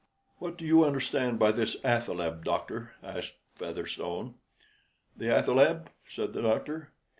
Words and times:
"What 0.39 0.57
do 0.57 0.65
you 0.65 0.83
understand 0.83 1.37
by 1.37 1.51
this 1.51 1.75
athaleb, 1.83 2.43
doctor?" 2.43 2.95
asked 3.03 3.35
Featherstone. 3.53 4.33
"The 5.15 5.27
athaleb?" 5.27 5.89
said 6.09 6.33
the 6.33 6.41
doctor. 6.41 6.89